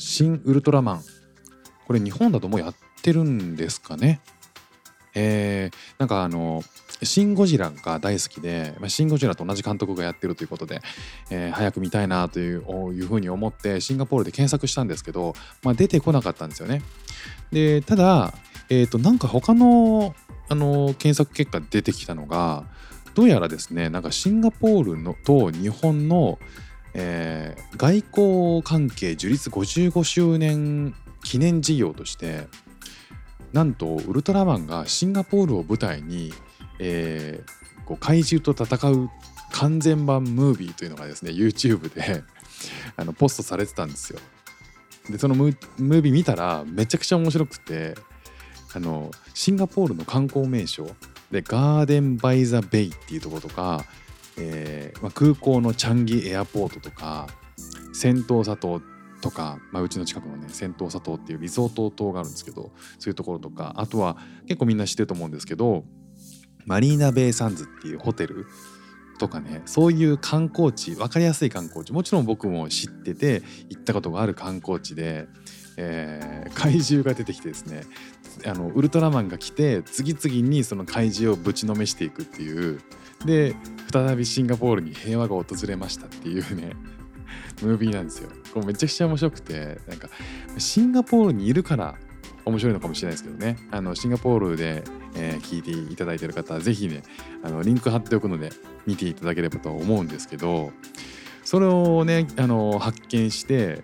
[0.00, 1.02] 新ウルトラマン
[1.86, 4.20] これ日本だともうやってるんですかね
[5.14, 6.62] えー、なんかあの
[7.02, 10.80] 「シン・ゴジラ」が大好きで「、シン・ゴジラ」と同じ監督がやってるということで、
[11.30, 12.62] えー早く見たいなという
[12.94, 16.82] いうふうに思ってシンガポールで検索したんですけど、まあ、出てこなかったんですよね。
[17.50, 18.32] でただ、
[18.68, 20.14] えー、となんか他の
[20.48, 22.64] あの検索結果出てきたのが
[23.14, 26.38] どうやらですねなんかシンガポールのと日本の、
[26.94, 32.46] えー外交関係樹立55周年記念事業として
[33.52, 36.32] なんとウルトラマンがシンガポールを舞台に、
[36.78, 39.10] えーこう怪獣と戦う
[39.50, 42.22] 完全版ムービーというのがですね YouTube で
[42.96, 44.20] あのポストされてたんですよ。
[45.08, 47.96] でそのムービー見たらめちゃくちゃ面白くて
[48.72, 50.88] あのシンガポールの観光名所
[51.32, 53.84] でガーデン・バイ・ザ・ベイっていうところとか、
[54.38, 57.26] えーまあ、空港のチャンギ airport とか
[57.92, 58.80] セントーサ島
[59.20, 65.84] とか、まあ、うちの近くのねセントーサ島っていうリゾート島があるんですけどそういうところとかあとは結構みんな知ってると思うんですけど
[66.66, 68.46] マリーナ・ベイ・サンズっていうホテル
[69.18, 75.28] とかねそういう観光地分かりやすい観光地もちろん僕も知ってて行ったことがある観光地で、
[75.80, 77.84] えー怪獣が出てきてですね
[78.44, 82.80] あのウルトラマンが来て次々にその怪獣をぶちのめしていくっていう
[83.24, 83.54] で
[83.92, 86.72] 再びシンガポールに平和が訪れましたっていうね
[87.62, 88.30] ムービーなんですよ。
[88.52, 90.08] これめちゃくちゃ面白くてなんか
[90.58, 91.96] シンガポールにいるから
[92.44, 94.82] 面白いのかもしれないですけどねあのシンガポールで、
[95.14, 97.02] えー聞いていただいてる方はぜひね
[97.42, 98.50] あのリンク貼っておくので
[98.86, 100.72] 見ていただければと思うんですけど
[101.44, 103.82] それをねあの発見して、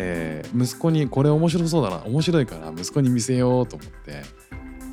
[0.00, 4.22] えー息子にこれ面白そうだな面白いから息子に見せようと思って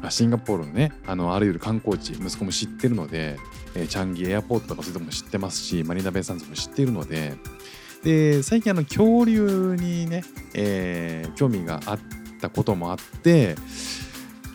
[0.10, 3.38] シンガポールのねあのあらゆる観光地息子も知ってるので、
[3.76, 7.34] えーチャンギエアポートとかそういうとこも知ってますしマリーナベイサンズも知ってるので
[8.04, 10.24] で最近あの恐竜にね、
[10.54, 12.00] えー興味があっ
[12.42, 13.56] たこともあって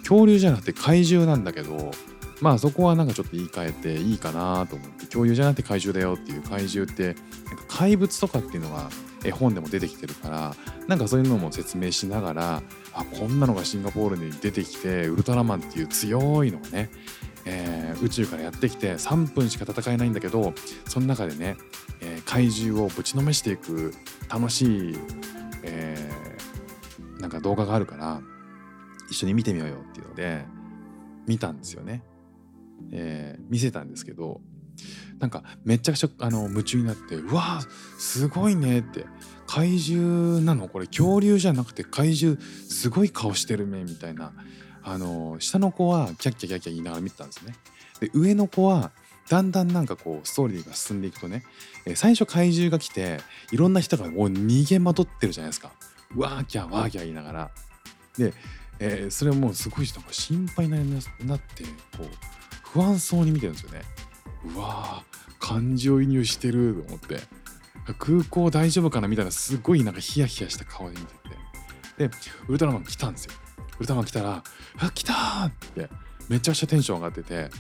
[0.01, 1.93] 恐竜じゃなくて怪獣なんだけど
[2.41, 7.15] まあそこはなんかちょっと言い換えていいかなと思って恐竜じゃなくて怪獣だよっていう怪獣って
[7.47, 8.89] なんか怪物とかっていうのが
[9.25, 10.55] 絵本でも出てきてるから
[10.87, 12.63] なんかそういうのも説明しながら
[12.95, 16.91] あこんなのがシンガポールに出てきてウルトラマンっていう強いのがね、
[17.45, 20.55] えー宇宙からやってきて3分しか戦えないんだけど
[20.89, 21.59] その中でね、
[22.01, 23.93] えー怪獣をぶちのめしていく
[24.31, 24.99] 楽しい、
[25.63, 28.23] えーなんか動画があるから
[29.11, 30.47] 一緒に見てみようよっていうので
[31.27, 32.03] 見たんですよね。
[32.93, 34.41] えー見せたんですけど
[35.19, 37.61] なんかめちゃくちゃあの夢中になって「うわ
[37.99, 39.07] すごいね」って
[39.47, 40.69] 「怪獣なの？
[40.69, 44.33] これ恐竜じゃなくて怪獣すごい顔してるね」みたいな
[44.83, 47.55] あの下の子はキャッキャキャッキャ言いながら見てたんですね。
[48.01, 48.93] で上の子は
[49.29, 51.45] だんだんなんかこうストーリーが進んでいくとね、
[51.85, 53.21] えー最初怪獣が来て
[53.53, 55.73] いろんな人がもう逃げまとってるじゃないですか。
[56.17, 57.51] わーキャーわーキャー言いながら。
[58.17, 58.33] で、
[58.79, 61.65] えーそれをもうすごいなんか心配になって
[61.97, 62.07] こう
[62.73, 63.83] 不安そうに見てるんですよね。
[64.55, 67.21] うわー感情移入してると思って
[67.99, 71.13] 空港大丈夫かなみたいなすごいなんかヒヤヒヤした顔で見て
[71.99, 72.15] てで
[72.49, 73.33] ウルトラマン来たんですよ
[73.79, 74.43] ウルトラマン来たら
[74.79, 75.89] 「あ来た!」って
[76.29, 77.51] めちゃくちゃテンション上がってて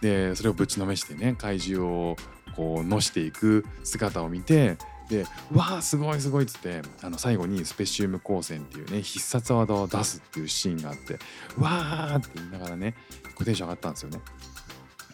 [0.00, 2.16] でそれをぶちのめしてね怪獣を
[2.56, 4.76] こうのしていく姿を見て
[5.10, 11.18] で「わーすごいすごい」っつってあの最後にスペシウム光線っていうね必殺技を出すっていうシーンがあって
[11.58, 12.94] 「わー!」って言いながらね
[13.44, 14.20] テンション上がったんですよね。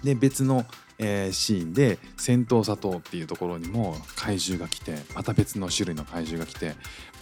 [0.04, 0.66] で別の、
[0.98, 6.70] えーシーンで戦闘佐藤っていうところにも怪獣が来てまた別の種類の怪獣が来て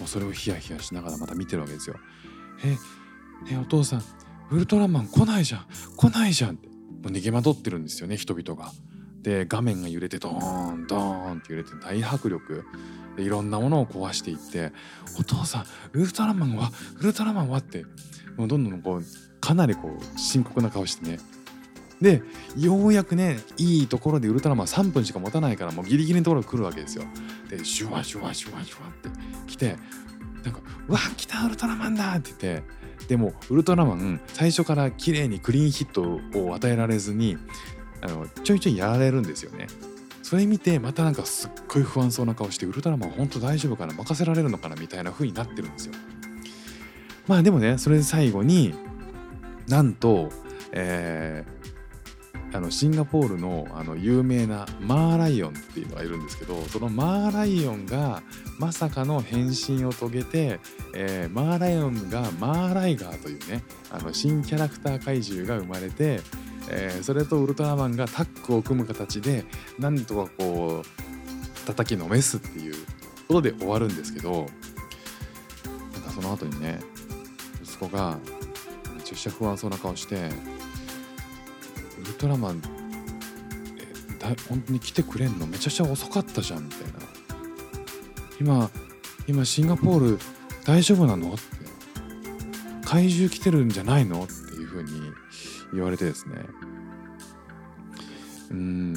[0.01, 1.97] もうそれをヒヤヒヤしながらまた見てるわけですよ。
[2.65, 2.77] え
[3.51, 4.03] えお父さん
[4.51, 5.67] ウルトラマン来ないじゃん
[5.97, 8.73] 来ないじゃんってもう逃げ惑ってるんですよね人々が。
[9.25, 12.65] で画面が揺れてドーンドーンって揺れて大迫力
[13.17, 14.73] でいろんなものを壊していって
[15.19, 17.87] 「お父さんウルトラマンはウルトラマンは?」って
[18.37, 19.05] もうどんどんこう
[19.41, 21.19] かなりこう深刻な顔してね
[22.03, 22.23] で
[22.57, 27.05] ようやくねいいところでウルトラマン3分しか持たないからもうギリギリのところに来るわけですよ。
[27.49, 29.09] でシュワシュワシュワシュワって
[29.47, 29.77] 来て
[30.45, 37.39] なんか「うわ来たウルトラマンだ!」って言ってでもウルトラマン最初から綺麗にクリーンヒットを与えられずに
[38.05, 39.67] あのちょいちょいやられるんですよね。
[40.23, 45.95] それ見てまたなんかすっごい不安そうな顔してウルトラマン本当大丈夫かな任せられるのかなみたいな風になってるんですよ
[47.27, 48.75] まあでもねそれで最後に
[49.69, 50.31] なんと、
[50.73, 51.55] えー
[52.55, 58.23] あのシンガポールのあの有名なマーライオンっていうのがいるんですけどそのマーライオンが
[58.61, 60.61] まさかの変身を遂げて、
[60.95, 66.21] えーマーライオンがマーライガーというねあの新キャラクター怪獣が生まれて、
[66.71, 69.45] えーそれとウルトラマンがタッグを組む形で
[69.79, 72.75] なんとかこう叩きのめすっていう
[73.29, 74.47] ことで終わるんですけど
[75.93, 76.81] なんかその後にね
[77.63, 78.19] 息子が
[78.97, 80.31] めちゃくちゃ不安そうな顔して
[82.01, 82.63] ウルトラマン
[83.79, 85.47] えだ本当に来てくれんの？
[85.47, 86.95] めちゃくちゃ遅かったじゃんみたいな。
[88.41, 88.71] 今
[89.27, 90.19] 今シンガポール
[90.65, 91.35] 大丈夫なの？
[91.35, 91.43] って。
[92.85, 94.25] 怪獣来てるんじゃないの？
[94.25, 94.91] っていう風に
[95.73, 96.37] 言われてですね
[98.51, 98.93] うーん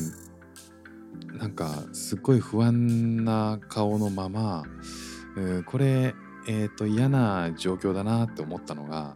[1.37, 4.63] なんかすっごい不安な顔のまま、
[5.35, 6.13] うんこれ
[6.47, 9.15] えっ、と嫌な状況だなって思ったのが、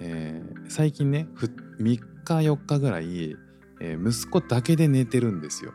[0.00, 3.36] えー最近ね3日4日ぐらい、
[3.80, 5.72] えー息子だけで寝てるんですよ。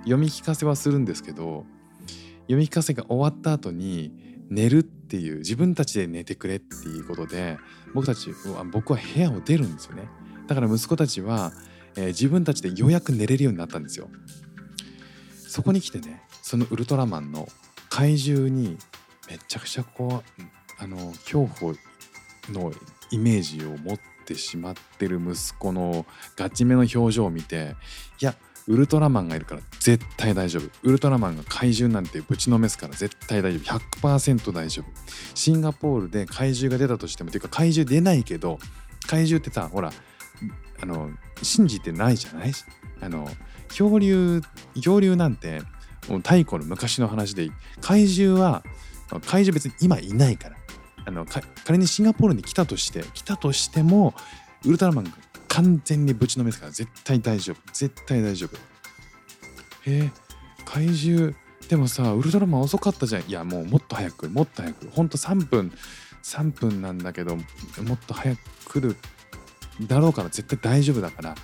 [0.00, 1.66] 読み聞かせはするんですけど
[2.42, 4.12] 読み聞かせが終わった後に
[4.50, 7.56] 寝るっていう自分たちで寝てくれっていうことで
[7.94, 10.08] 僕たちは僕は部屋を出るんですよね。
[10.46, 11.52] だから息子たちは、
[11.96, 14.08] えー自分たちでようやく寝れるようになったんですよ。
[15.48, 17.48] そこに来てねそのウルトラマンの
[17.88, 18.78] 怪獣に
[19.28, 20.42] めちゃくちゃこう
[20.78, 21.74] あの恐怖
[22.50, 22.72] の
[23.10, 26.06] イメージを持ってしまってる息子の
[26.36, 27.74] ガチめの表情を見て
[28.20, 28.36] いや
[28.70, 30.70] ウルトラマンがいるから絶対大丈夫。
[30.82, 34.08] ウルトラマンが怪獣なんてぶちのめすから絶対大丈夫。
[34.08, 34.86] 100%大丈夫。
[35.34, 38.58] シンガポールで怪獣が出たとしてもていうか怪獣出ないけど
[39.06, 39.92] 怪獣ってさほら
[40.80, 41.10] あの
[41.42, 42.52] 信じてないじゃない？
[43.00, 43.28] あの
[43.68, 44.40] 恐竜
[44.76, 45.62] 恐竜なんて
[46.08, 47.50] もう太古の昔の話で
[47.80, 48.62] 怪獣は
[49.26, 50.56] 怪獣別に今いないから。
[51.06, 51.24] あの
[51.64, 54.14] 仮にシンガポールに来たとして来たとしても
[54.66, 55.10] ウルトラマンが
[55.50, 57.56] 完全にぶちのめすから絶対大丈夫。
[57.72, 58.56] 絶対大丈夫。
[59.86, 60.10] えー、
[60.64, 61.34] 怪獣。
[61.68, 63.22] でもさウルトラマン遅かったじゃん。
[63.22, 64.28] いやもうもっと早く。
[64.28, 64.88] もっと早く。
[64.88, 65.72] ほんと3分。
[66.22, 67.42] 3分なんだけども
[67.94, 68.40] っと早く
[68.80, 68.96] 来る
[69.86, 71.34] だろうから絶対大丈夫だから。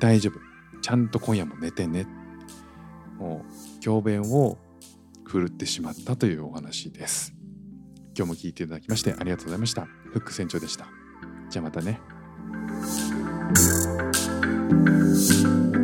[0.00, 0.40] 大丈夫。
[0.80, 2.06] ちゃんと今夜も寝てね。
[3.18, 4.58] もう教鞭を
[5.24, 7.34] 振るってしまったというお話です。
[8.16, 9.84] 今日も聞いていただきましてありがとうございました。
[9.84, 10.86] フック船長でした。
[11.50, 12.00] じゃあまたね。
[13.50, 13.58] Thank
[15.76, 15.81] you.